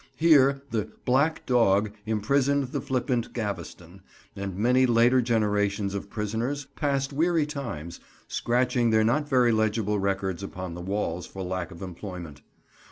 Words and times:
Here 0.17 0.63
the 0.71 0.89
"Black 1.05 1.45
Dog" 1.45 1.91
imprisoned 2.07 2.69
the 2.71 2.81
flippant 2.81 3.33
Gaveston, 3.33 4.01
and 4.35 4.57
many 4.57 4.87
later 4.87 5.21
generations 5.21 5.93
of 5.93 6.09
prisoners 6.09 6.65
passed 6.75 7.13
weary 7.13 7.45
times, 7.45 7.99
scratching 8.27 8.89
their 8.89 9.03
not 9.03 9.29
very 9.29 9.51
legible 9.51 9.99
records 9.99 10.41
upon 10.41 10.73
the 10.73 10.81
walls 10.81 11.27
for 11.27 11.43
lack 11.43 11.69
of 11.69 11.83
employment. 11.83 12.41